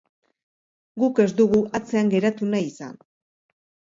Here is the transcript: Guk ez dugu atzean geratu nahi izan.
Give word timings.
Guk 1.01 1.19
ez 1.25 1.27
dugu 1.41 1.59
atzean 1.79 2.09
geratu 2.13 2.49
nahi 2.53 2.65
izan. 2.71 2.97